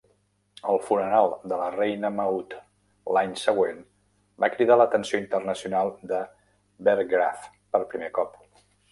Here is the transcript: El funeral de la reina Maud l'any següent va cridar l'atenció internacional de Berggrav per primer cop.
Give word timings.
El 0.71 0.79
funeral 0.83 1.33
de 1.49 1.57
la 1.57 1.65
reina 1.73 2.09
Maud 2.19 2.55
l'any 3.17 3.35
següent 3.41 3.83
va 4.45 4.49
cridar 4.53 4.77
l'atenció 4.81 5.19
internacional 5.25 5.93
de 6.13 6.23
Berggrav 6.89 7.45
per 7.77 7.83
primer 7.93 8.11
cop. 8.17 8.33